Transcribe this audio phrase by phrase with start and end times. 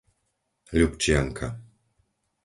[0.77, 1.47] Ľupčianka